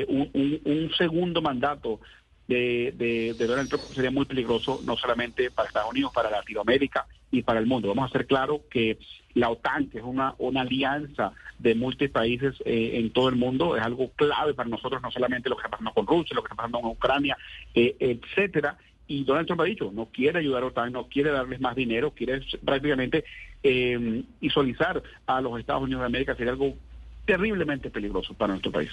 Un, 0.07 0.29
un, 0.33 0.61
un 0.65 0.91
segundo 0.97 1.41
mandato 1.41 2.01
de, 2.47 2.93
de, 2.97 3.33
de, 3.37 3.47
Donald 3.47 3.69
Trump 3.69 3.83
sería 3.93 4.11
muy 4.11 4.25
peligroso, 4.25 4.81
no 4.85 4.97
solamente 4.97 5.49
para 5.51 5.67
Estados 5.67 5.91
Unidos, 5.91 6.11
para 6.13 6.29
Latinoamérica 6.29 7.05
y 7.31 7.41
para 7.41 7.59
el 7.59 7.65
mundo. 7.65 7.87
Vamos 7.87 8.03
a 8.03 8.07
hacer 8.07 8.27
claro 8.27 8.61
que 8.69 8.97
la 9.33 9.49
OTAN, 9.49 9.89
que 9.89 9.99
es 9.99 10.03
una, 10.03 10.35
una 10.37 10.61
alianza 10.61 11.33
de 11.57 11.75
múltiples 11.75 12.11
países 12.11 12.55
eh, 12.65 12.91
en 12.95 13.11
todo 13.11 13.29
el 13.29 13.35
mundo, 13.35 13.75
es 13.75 13.83
algo 13.83 14.11
clave 14.11 14.53
para 14.53 14.69
nosotros, 14.69 15.01
no 15.01 15.11
solamente 15.11 15.49
lo 15.49 15.55
que 15.55 15.61
está 15.61 15.71
pasando 15.71 15.93
con 15.93 16.05
Rusia, 16.05 16.35
lo 16.35 16.43
que 16.43 16.47
está 16.47 16.55
pasando 16.55 16.81
con 16.81 16.91
Ucrania, 16.91 17.37
eh, 17.73 17.95
etcétera. 17.99 18.77
Y 19.07 19.23
Donald 19.23 19.47
Trump 19.47 19.61
ha 19.61 19.65
dicho, 19.65 19.91
no 19.93 20.05
quiere 20.05 20.39
ayudar 20.39 20.63
a 20.63 20.67
OTAN, 20.67 20.93
no 20.93 21.07
quiere 21.07 21.31
darles 21.31 21.59
más 21.59 21.75
dinero, 21.75 22.11
quiere 22.11 22.41
prácticamente 22.63 23.23
eh, 23.63 24.23
visualizar 24.39 25.01
a 25.25 25.41
los 25.41 25.59
Estados 25.59 25.83
Unidos 25.83 26.01
de 26.01 26.07
América, 26.07 26.35
sería 26.35 26.51
algo 26.51 26.75
terriblemente 27.25 27.89
peligroso 27.89 28.33
para 28.33 28.53
nuestro 28.53 28.71
país. 28.71 28.91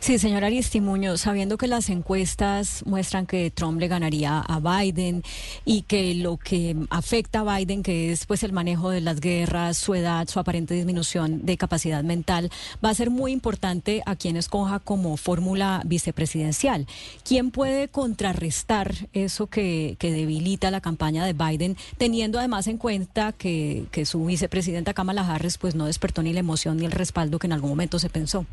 Sí, 0.00 0.18
señor 0.18 0.44
Aristimuño, 0.44 1.16
sabiendo 1.16 1.58
que 1.58 1.66
las 1.66 1.90
encuestas 1.90 2.82
muestran 2.86 3.26
que 3.26 3.50
Trump 3.50 3.80
le 3.80 3.88
ganaría 3.88 4.40
a 4.40 4.60
Biden 4.60 5.22
y 5.64 5.82
que 5.82 6.14
lo 6.14 6.36
que 6.36 6.76
afecta 6.90 7.40
a 7.40 7.58
Biden, 7.58 7.82
que 7.82 8.12
es 8.12 8.26
pues 8.26 8.42
el 8.42 8.52
manejo 8.52 8.90
de 8.90 9.00
las 9.00 9.20
guerras, 9.20 9.76
su 9.76 9.94
edad, 9.94 10.28
su 10.28 10.38
aparente 10.38 10.74
disminución 10.74 11.44
de 11.44 11.56
capacidad 11.56 12.02
mental, 12.04 12.50
va 12.84 12.90
a 12.90 12.94
ser 12.94 13.10
muy 13.10 13.32
importante 13.32 14.02
a 14.06 14.16
quien 14.16 14.36
escoja 14.36 14.78
como 14.78 15.16
fórmula 15.16 15.82
vicepresidencial. 15.84 16.86
¿Quién 17.24 17.50
puede 17.50 17.88
contrarrestar 17.88 18.94
eso 19.12 19.46
que, 19.46 19.96
que, 19.98 20.12
debilita 20.12 20.70
la 20.70 20.80
campaña 20.80 21.24
de 21.24 21.32
Biden, 21.32 21.76
teniendo 21.96 22.38
además 22.38 22.66
en 22.66 22.78
cuenta 22.78 23.32
que, 23.32 23.86
que 23.90 24.06
su 24.06 24.24
vicepresidenta 24.24 24.94
Kamala 24.94 25.22
Harris 25.22 25.58
pues 25.58 25.74
no 25.74 25.86
despertó 25.86 26.22
ni 26.22 26.32
la 26.32 26.40
emoción 26.40 26.78
ni 26.78 26.86
el 26.86 26.92
respaldo 26.92 27.38
que 27.38 27.46
en 27.46 27.52
algún 27.52 27.70
momento 27.70 27.98
se 27.98 28.08
pensó? 28.08 28.46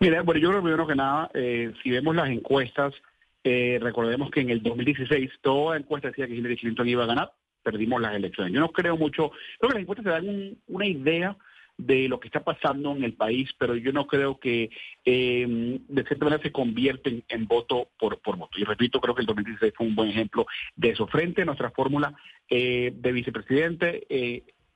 Mira, 0.00 0.22
bueno, 0.22 0.40
yo 0.40 0.48
creo 0.50 0.62
primero 0.62 0.86
que 0.86 0.94
nada, 0.94 1.30
eh, 1.34 1.72
si 1.82 1.90
vemos 1.90 2.14
las 2.14 2.28
encuestas, 2.28 2.94
eh, 3.42 3.78
recordemos 3.80 4.30
que 4.30 4.40
en 4.40 4.50
el 4.50 4.62
2016 4.62 5.30
toda 5.40 5.76
encuesta 5.76 6.08
decía 6.08 6.26
que 6.26 6.34
Hillary 6.34 6.56
Clinton 6.56 6.88
iba 6.88 7.04
a 7.04 7.08
ganar, 7.08 7.32
perdimos 7.62 8.00
las 8.00 8.14
elecciones. 8.14 8.52
Yo 8.52 8.60
no 8.60 8.72
creo 8.72 8.96
mucho, 8.96 9.30
creo 9.58 9.70
que 9.70 9.74
las 9.74 9.82
encuestas 9.82 10.04
te 10.04 10.10
dan 10.10 10.56
una 10.66 10.86
idea 10.86 11.36
de 11.76 12.08
lo 12.08 12.20
que 12.20 12.28
está 12.28 12.44
pasando 12.44 12.92
en 12.92 13.02
el 13.02 13.14
país, 13.14 13.50
pero 13.58 13.74
yo 13.74 13.92
no 13.92 14.06
creo 14.06 14.38
que 14.38 14.70
eh, 15.04 15.80
de 15.88 16.04
cierta 16.04 16.24
manera 16.24 16.42
se 16.42 16.52
convierten 16.52 17.24
en 17.28 17.46
voto 17.46 17.88
por, 17.98 18.20
por 18.20 18.36
voto. 18.36 18.58
Y 18.58 18.64
repito, 18.64 19.00
creo 19.00 19.14
que 19.14 19.22
el 19.22 19.26
2016 19.26 19.74
fue 19.76 19.86
un 19.86 19.96
buen 19.96 20.08
ejemplo 20.08 20.46
de 20.76 20.90
eso. 20.90 21.06
Frente 21.08 21.42
a 21.42 21.46
nuestra 21.46 21.70
fórmula 21.70 22.14
de 22.48 23.12
vicepresidente, 23.12 24.06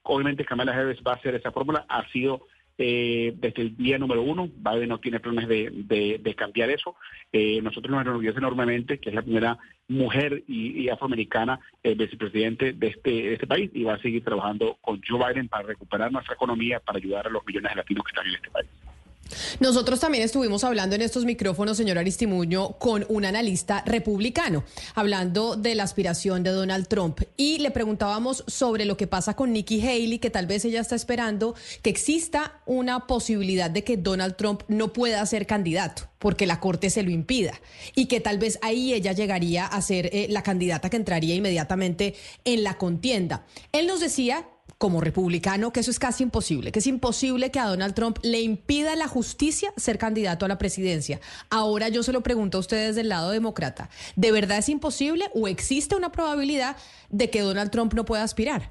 obviamente 0.03 0.45
Kamala 0.45 0.73
Harris 0.73 1.01
va 1.07 1.13
a 1.13 1.17
hacer 1.17 1.35
esa 1.35 1.53
fórmula, 1.53 1.85
ha 1.89 2.09
sido 2.09 2.47
eh, 2.79 3.35
desde 3.37 3.63
el 3.63 3.77
día 3.77 3.99
número 3.99 4.23
uno. 4.23 4.49
Biden 4.49 4.89
no 4.89 4.99
tiene 4.99 5.21
planes 5.21 5.49
de, 5.49 6.35
cambiar 6.37 6.71
eso. 6.71 6.95
Eh, 7.33 7.61
nosotros 7.61 7.91
nos 7.91 8.03
enorgullece 8.03 8.39
enormemente 8.39 8.99
que 8.99 9.11
es 9.11 9.15
la 9.15 9.23
primera 9.23 9.59
mujer 9.89 10.45
y, 10.47 10.89
afroamericana 10.89 11.59
eh, 11.83 11.95
vicepresidente 11.95 12.73
de 12.73 12.87
este, 12.87 13.11
de 13.11 13.33
este 13.35 13.47
país 13.47 13.71
y 13.75 13.83
va 13.83 13.95
a 13.95 14.03
seguir 14.03 14.23
trabajando 14.23 14.79
con 14.81 15.01
Joe 15.07 15.33
Biden 15.33 15.49
para 15.49 15.67
recuperar 15.67 16.13
nuestra 16.13 16.35
economía, 16.35 16.79
para 16.81 16.99
ayudar 16.99 17.27
a 17.27 17.31
los 17.31 17.45
millones 17.45 17.73
de 17.73 17.77
latinos 17.77 18.05
que 18.05 18.11
están 18.11 18.27
en 18.27 18.35
este 18.35 18.51
país. 18.51 18.69
Nosotros 19.61 20.01
también 20.01 20.25
estuvimos 20.25 20.65
hablando 20.65 20.95
en 20.97 21.03
estos 21.03 21.25
micrófonos, 21.25 21.77
señor 21.77 21.99
Aristimuño, 21.99 22.73
con 22.79 23.05
un 23.09 23.25
analista 23.25 23.83
republicano, 23.87 24.65
hablando 24.95 25.57
de 25.57 25.75
la 25.75 25.83
aspiración 25.83 26.43
de 26.43 26.51
Donald 26.51 26.89
Trump. 26.89 27.21
Y 27.37 27.59
le 27.59 27.71
preguntábamos 27.71 28.45
sobre 28.47 28.85
lo 28.85 28.97
que 28.97 29.07
pasa 29.07 29.35
con 29.35 29.53
Nikki 29.53 29.81
Haley, 29.81 30.19
que 30.19 30.31
tal 30.31 30.47
vez 30.47 30.65
ella 30.65 30.81
está 30.81 30.95
esperando 30.95 31.55
que 31.83 31.91
exista 31.91 32.61
una 32.67 33.07
posibilidad 33.07 33.71
de 33.71 33.85
que 33.85 33.97
Donald 33.97 34.37
Trump 34.37 34.63
no 34.69 34.93
pueda 34.93 35.25
ser 35.27 35.47
candidato, 35.47 36.09
porque 36.19 36.47
la 36.47 36.61
Corte 36.61 36.91
se 36.91 37.03
lo 37.03 37.11
impida. 37.11 37.61
Y 37.95 38.07
que 38.07 38.21
tal 38.21 38.39
vez 38.39 38.59
ahí 38.63 38.93
ella 38.93 39.13
llegaría 39.13 39.67
a 39.67 39.81
ser 39.83 40.11
eh, 40.13 40.27
la 40.31 40.43
candidata 40.43 40.91
que 40.91 40.97
entraría 40.97 41.35
inmediatamente 41.35 42.15
en 42.45 42.63
la 42.63 42.79
contienda. 42.79 43.47
Él 43.73 43.87
nos 43.87 44.01
decía 44.01 44.47
como 44.79 45.01
republicano 45.01 45.73
que 45.73 45.81
eso 45.81 45.91
es 45.91 45.99
casi 45.99 46.23
imposible, 46.23 46.71
que 46.71 46.79
es 46.79 46.87
imposible 46.87 47.51
que 47.51 47.59
a 47.59 47.67
Donald 47.67 47.95
Trump 47.95 48.19
le 48.23 48.41
impida 48.41 48.95
la 48.95 49.09
justicia 49.09 49.73
ser 49.77 49.99
candidato 49.99 50.45
a 50.47 50.49
la 50.49 50.57
presidencia. 50.57 51.21
Ahora 51.51 51.89
yo 51.89 52.05
se 52.05 52.13
lo 52.13 52.23
pregunto 52.23 52.59
a 52.59 52.61
ustedes 52.61 52.95
del 52.95 53.09
lado 53.09 53.31
demócrata, 53.33 53.91
¿de 54.15 54.33
verdad 54.33 54.59
es 54.59 54.69
imposible 54.69 55.27
o 55.35 55.49
existe 55.49 55.97
una 55.97 56.13
probabilidad 56.13 56.77
de 57.11 57.29
que 57.29 57.41
Donald 57.41 57.71
Trump 57.71 57.93
no 57.95 58.05
pueda 58.05 58.23
aspirar? 58.23 58.71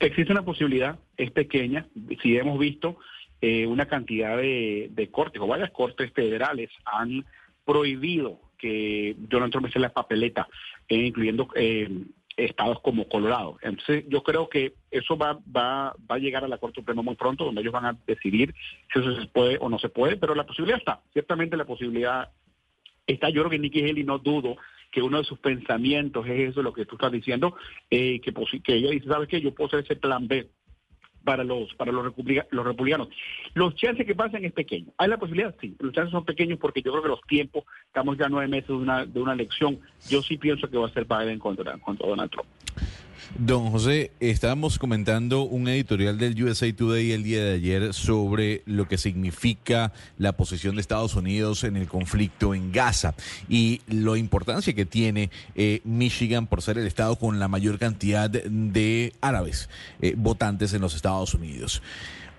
Existe 0.00 0.32
una 0.32 0.44
posibilidad, 0.44 0.98
es 1.16 1.30
pequeña, 1.30 1.86
si 2.20 2.36
hemos 2.36 2.58
visto 2.58 2.98
eh, 3.40 3.66
una 3.66 3.86
cantidad 3.86 4.36
de, 4.36 5.08
cortes 5.12 5.40
o 5.40 5.46
varias 5.46 5.70
cortes 5.70 6.12
federales 6.12 6.70
han 6.84 7.24
prohibido 7.64 8.40
que 8.58 9.14
Donald 9.18 9.52
Trump 9.52 9.66
esté 9.66 9.78
en 9.78 9.82
la 9.82 9.92
papeleta, 9.92 10.48
eh, 10.88 10.96
incluyendo 10.96 11.48
eh, 11.54 11.88
estados 12.36 12.80
como 12.80 13.08
Colorado. 13.08 13.58
Entonces 13.62 14.04
yo 14.08 14.22
creo 14.22 14.48
que 14.48 14.74
eso 14.90 15.16
va, 15.16 15.38
va, 15.54 15.94
va 16.10 16.14
a 16.16 16.18
llegar 16.18 16.44
a 16.44 16.48
la 16.48 16.58
Corte 16.58 16.80
Suprema 16.80 17.02
muy 17.02 17.14
pronto, 17.14 17.44
donde 17.44 17.60
ellos 17.60 17.72
van 17.72 17.86
a 17.86 17.98
decidir 18.06 18.54
si 18.92 19.00
eso 19.00 19.20
se 19.20 19.26
puede 19.26 19.58
o 19.60 19.68
no 19.68 19.78
se 19.78 19.88
puede, 19.88 20.16
pero 20.16 20.34
la 20.34 20.46
posibilidad 20.46 20.78
está, 20.78 21.00
ciertamente 21.12 21.56
la 21.56 21.64
posibilidad 21.64 22.30
está. 23.06 23.28
Yo 23.28 23.42
creo 23.42 23.50
que 23.50 23.58
Nikki 23.58 23.82
Haley 23.82 24.04
no 24.04 24.18
dudo 24.18 24.56
que 24.90 25.02
uno 25.02 25.18
de 25.18 25.24
sus 25.24 25.38
pensamientos 25.38 26.26
es 26.26 26.50
eso, 26.50 26.62
lo 26.62 26.72
que 26.72 26.84
tú 26.84 26.96
estás 26.96 27.12
diciendo, 27.12 27.56
eh, 27.90 28.20
que, 28.20 28.32
que 28.62 28.74
ella 28.74 28.90
dice, 28.90 29.08
¿sabes 29.08 29.28
qué? 29.28 29.40
Yo 29.40 29.54
puedo 29.54 29.68
hacer 29.68 29.80
ese 29.80 29.96
plan 29.96 30.28
B 30.28 30.48
para 31.24 31.44
los 31.44 31.74
para 31.74 31.92
los, 31.92 32.12
los 32.50 32.64
republicanos. 32.64 33.08
Los 33.54 33.74
chances 33.74 34.06
que 34.06 34.14
pasen 34.14 34.44
es 34.44 34.52
pequeño. 34.52 34.92
¿Hay 34.98 35.08
la 35.08 35.18
posibilidad? 35.18 35.54
Sí. 35.60 35.74
Los 35.78 35.92
chances 35.92 36.12
son 36.12 36.24
pequeños 36.24 36.58
porque 36.58 36.82
yo 36.82 36.92
creo 36.92 37.02
que 37.02 37.08
los 37.08 37.22
tiempos, 37.22 37.64
estamos 37.86 38.18
ya 38.18 38.28
nueve 38.28 38.48
meses 38.48 38.68
de 38.68 38.74
una, 38.74 39.06
de 39.06 39.20
una 39.20 39.32
elección. 39.32 39.80
Yo 40.08 40.22
sí 40.22 40.36
pienso 40.36 40.68
que 40.68 40.78
va 40.78 40.86
a 40.86 40.92
ser 40.92 41.04
Biden 41.04 41.38
contra, 41.38 41.78
contra 41.78 42.06
Donald 42.06 42.30
Trump. 42.30 42.48
Don 43.38 43.70
José, 43.70 44.12
estábamos 44.20 44.78
comentando 44.78 45.42
un 45.42 45.66
editorial 45.68 46.18
del 46.18 46.42
USA 46.42 46.72
Today 46.74 47.12
el 47.12 47.22
día 47.22 47.42
de 47.44 47.54
ayer 47.54 47.94
sobre 47.94 48.62
lo 48.66 48.86
que 48.88 48.98
significa 48.98 49.92
la 50.18 50.32
posición 50.32 50.74
de 50.74 50.82
Estados 50.82 51.14
Unidos 51.14 51.64
en 51.64 51.76
el 51.76 51.88
conflicto 51.88 52.54
en 52.54 52.72
Gaza 52.72 53.14
y 53.48 53.80
la 53.88 54.18
importancia 54.18 54.74
que 54.74 54.84
tiene 54.84 55.30
eh, 55.54 55.80
Michigan 55.84 56.46
por 56.46 56.62
ser 56.62 56.78
el 56.78 56.86
estado 56.86 57.16
con 57.16 57.38
la 57.38 57.48
mayor 57.48 57.78
cantidad 57.78 58.28
de 58.28 59.12
árabes 59.20 59.70
eh, 60.00 60.14
votantes 60.16 60.74
en 60.74 60.82
los 60.82 60.94
Estados 60.94 61.34
Unidos. 61.34 61.82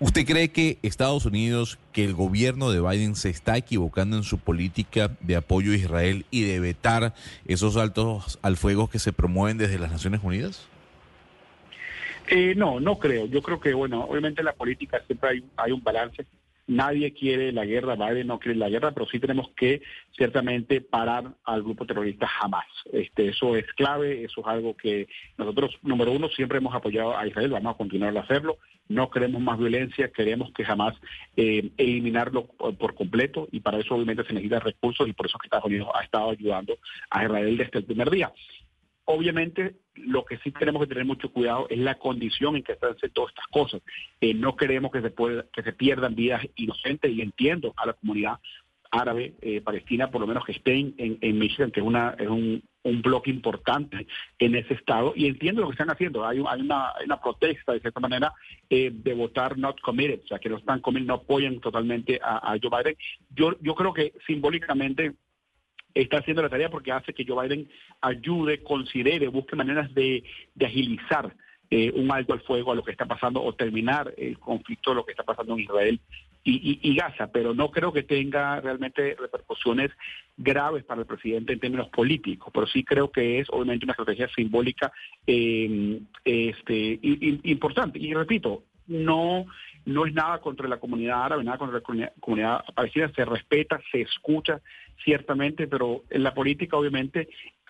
¿Usted 0.00 0.26
cree 0.26 0.50
que 0.50 0.78
Estados 0.82 1.24
Unidos, 1.24 1.78
que 1.92 2.04
el 2.04 2.14
gobierno 2.14 2.70
de 2.70 2.80
Biden 2.80 3.14
se 3.14 3.30
está 3.30 3.56
equivocando 3.56 4.16
en 4.16 4.24
su 4.24 4.38
política 4.38 5.16
de 5.20 5.36
apoyo 5.36 5.72
a 5.72 5.76
Israel 5.76 6.26
y 6.30 6.42
de 6.42 6.60
vetar 6.60 7.14
esos 7.46 7.76
altos 7.76 8.38
al 8.42 8.56
fuego 8.56 8.90
que 8.90 8.98
se 8.98 9.12
promueven 9.12 9.56
desde 9.56 9.78
las 9.78 9.92
Naciones 9.92 10.20
Unidas? 10.22 10.68
Eh, 12.28 12.54
no, 12.56 12.80
no 12.80 12.98
creo. 12.98 13.26
Yo 13.26 13.42
creo 13.42 13.60
que, 13.60 13.74
bueno, 13.74 14.04
obviamente 14.04 14.40
en 14.40 14.46
la 14.46 14.54
política 14.54 15.02
siempre 15.06 15.30
hay, 15.30 15.44
hay 15.56 15.72
un 15.72 15.82
balance. 15.82 16.26
Nadie 16.66 17.12
quiere 17.12 17.52
la 17.52 17.66
guerra, 17.66 17.94
Biden 17.94 18.28
no 18.28 18.38
quiere 18.38 18.58
la 18.58 18.70
guerra, 18.70 18.92
pero 18.92 19.06
sí 19.06 19.20
tenemos 19.20 19.50
que 19.50 19.82
ciertamente 20.16 20.80
parar 20.80 21.34
al 21.44 21.62
grupo 21.62 21.84
terrorista 21.84 22.26
jamás. 22.26 22.64
Este, 22.90 23.28
eso 23.28 23.54
es 23.54 23.66
clave, 23.74 24.24
eso 24.24 24.40
es 24.40 24.46
algo 24.46 24.74
que 24.74 25.06
nosotros, 25.36 25.78
número 25.82 26.12
uno, 26.12 26.28
siempre 26.28 26.58
hemos 26.58 26.74
apoyado 26.74 27.18
a 27.18 27.26
Israel, 27.26 27.50
vamos 27.50 27.74
a 27.74 27.76
continuar 27.76 28.16
a 28.16 28.20
hacerlo. 28.20 28.56
No 28.88 29.10
queremos 29.10 29.42
más 29.42 29.58
violencia, 29.58 30.10
queremos 30.10 30.52
que 30.52 30.64
jamás 30.64 30.94
eh, 31.36 31.70
eliminarlo 31.76 32.46
por, 32.46 32.94
completo 32.94 33.46
y 33.50 33.60
para 33.60 33.78
eso 33.78 33.94
obviamente 33.94 34.24
se 34.24 34.32
necesitan 34.32 34.60
recursos 34.60 35.06
y 35.06 35.12
por 35.12 35.26
eso 35.26 35.38
que 35.38 35.46
Estados 35.46 35.66
Unidos 35.66 35.88
ha 35.94 36.02
estado 36.02 36.30
ayudando 36.30 36.78
a 37.10 37.24
Israel 37.24 37.56
desde 37.58 37.78
el 37.78 37.84
primer 37.84 38.10
día. 38.10 38.32
Obviamente, 39.06 39.76
lo 39.94 40.24
que 40.24 40.38
sí 40.38 40.50
tenemos 40.50 40.82
que 40.82 40.88
tener 40.88 41.04
mucho 41.04 41.30
cuidado 41.30 41.66
es 41.68 41.78
la 41.78 41.96
condición 41.96 42.56
en 42.56 42.62
que 42.62 42.72
están 42.72 42.96
todas 43.12 43.30
estas 43.30 43.46
cosas. 43.48 43.82
Eh, 44.20 44.32
no 44.34 44.56
queremos 44.56 44.90
que 44.90 45.02
se, 45.02 45.12
que 45.12 45.62
se 45.62 45.72
pierdan 45.72 46.14
vidas 46.14 46.42
inocentes 46.56 47.10
y 47.10 47.20
entiendo 47.20 47.74
a 47.76 47.86
la 47.86 47.92
comunidad 47.92 48.38
árabe 48.94 49.34
eh, 49.42 49.60
palestina, 49.60 50.10
por 50.10 50.20
lo 50.20 50.26
menos 50.26 50.44
que 50.44 50.52
estén 50.52 50.94
en, 50.98 51.18
en 51.20 51.38
Michigan, 51.38 51.70
que 51.70 51.80
es, 51.80 51.86
una, 51.86 52.14
es 52.18 52.28
un, 52.28 52.62
bloque 53.02 53.30
importante 53.30 54.06
en 54.38 54.54
ese 54.54 54.74
estado, 54.74 55.14
y 55.16 55.26
entiendo 55.26 55.62
lo 55.62 55.68
que 55.68 55.72
están 55.72 55.90
haciendo. 55.90 56.26
Hay, 56.26 56.42
hay, 56.46 56.60
una, 56.60 56.92
una, 57.04 57.20
protesta, 57.20 57.72
de 57.72 57.80
cierta 57.80 57.98
manera, 57.98 58.32
eh, 58.68 58.90
de 58.92 59.14
votar 59.14 59.56
not 59.58 59.80
committed, 59.80 60.20
o 60.22 60.26
sea, 60.26 60.38
que 60.38 60.50
no 60.50 60.58
están 60.58 60.80
committed, 60.80 61.06
no 61.06 61.14
apoyan 61.14 61.60
totalmente 61.60 62.20
a, 62.22 62.52
a 62.52 62.58
Joe 62.62 62.70
Biden. 62.70 62.96
Yo, 63.34 63.52
yo 63.60 63.74
creo 63.74 63.92
que 63.94 64.12
simbólicamente 64.26 65.14
está 65.94 66.18
haciendo 66.18 66.42
la 66.42 66.48
tarea 66.48 66.70
porque 66.70 66.92
hace 66.92 67.12
que 67.12 67.24
Joe 67.26 67.46
Biden 67.46 67.68
ayude, 68.00 68.62
considere, 68.62 69.28
busque 69.28 69.56
maneras 69.56 69.92
de, 69.94 70.24
agilizar 70.64 71.34
eh, 71.70 71.92
un 71.94 72.10
alto 72.10 72.32
al 72.32 72.42
fuego 72.42 72.72
a 72.72 72.74
lo 72.74 72.84
que 72.84 72.92
está 72.92 73.06
pasando 73.06 73.42
o 73.42 73.54
terminar 73.54 74.12
el 74.16 74.38
conflicto 74.38 74.90
de 74.90 74.96
lo 74.96 75.04
que 75.04 75.12
está 75.12 75.22
pasando 75.22 75.54
en 75.54 75.60
Israel 75.60 76.00
y, 76.46 76.94
Gaza, 76.94 77.28
pero 77.32 77.54
no 77.54 77.70
creo 77.70 77.90
que 77.90 78.02
tenga 78.02 78.60
realmente 78.60 79.16
repercusiones 79.18 79.90
graves 80.36 80.84
para 80.84 81.00
el 81.00 81.06
presidente 81.06 81.54
en 81.54 81.60
términos 81.60 81.88
políticos, 81.88 82.50
pero 82.52 82.66
sí 82.66 82.84
creo 82.84 83.10
que 83.10 83.40
es 83.40 83.48
obviamente 83.50 83.86
una 83.86 83.92
estrategia 83.92 84.28
simbólica 84.28 84.92
eh, 85.26 86.00
este, 86.22 86.98
importante. 87.02 87.98
Y 87.98 88.12
repito, 88.12 88.64
no, 88.88 89.46
no 89.86 90.06
es 90.06 90.14
nada 90.14 90.40
contra 90.40 90.68
la 90.68 90.78
comunidad 90.78 91.24
árabe, 91.24 91.44
nada 91.44 91.58
contra 91.58 91.78
la 91.78 92.12
comunidad, 92.20 92.64
palestina, 92.74 93.10
se 93.14 93.24
respeta, 93.24 93.80
se 93.90 94.00
escucha 94.02 94.60
ciertamente, 95.04 95.66
pero 95.66 96.02
en 96.10 96.22
la 96.22 96.34
política 96.34 96.76
obviamente 96.76 97.28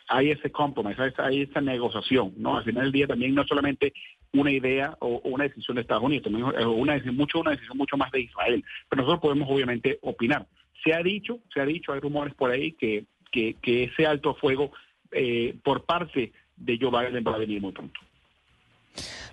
hay 0.08 0.30
ese 0.30 0.50
compromiso, 0.50 1.02
hay 1.18 1.42
esa 1.42 1.60
negociación, 1.60 2.34
¿no? 2.36 2.58
Al 2.58 2.64
final 2.64 2.84
del 2.84 2.92
día 2.92 3.06
también 3.06 3.34
no 3.34 3.44
solamente 3.44 3.92
una 4.32 4.50
idea 4.50 4.96
o, 5.00 5.20
una 5.24 5.44
decisión 5.44 5.76
de 5.76 5.82
Estados 5.82 6.04
Unidos, 6.04 6.24
también 6.24 6.46
es 6.58 6.66
una 6.66 7.00
mucho, 7.12 7.40
una 7.40 7.52
decisión 7.52 7.78
mucho 7.78 7.96
más 7.96 8.10
de 8.12 8.20
Israel. 8.20 8.64
Pero 8.88 9.02
nosotros 9.02 9.22
podemos 9.22 9.48
obviamente 9.50 9.98
opinar. 10.02 10.46
Se 10.84 10.92
ha 10.92 11.02
dicho, 11.02 11.38
se 11.52 11.60
ha 11.60 11.66
dicho, 11.66 11.92
hay 11.92 12.00
rumores 12.00 12.34
por 12.34 12.50
ahí 12.50 12.72
que, 12.72 13.06
que, 13.30 13.84
ese 13.84 14.06
alto 14.06 14.34
fuego 14.34 14.72
eh, 15.10 15.56
por 15.62 15.84
parte 15.84 16.32
de 16.56 16.78
Joe 16.80 16.90
Biden 16.90 17.24
va 17.26 17.34
a 17.34 17.38
venir 17.38 17.60
muy 17.60 17.72
pronto. 17.72 17.98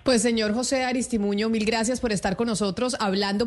Pues 0.02 0.20
señor 0.22 0.52
José 0.52 0.84
Aristimuño, 0.84 1.48
mil 1.48 1.64
gracias 1.64 2.00
por 2.00 2.12
estar 2.12 2.36
con 2.36 2.48
nosotros 2.48 2.96
hablando. 2.98 3.40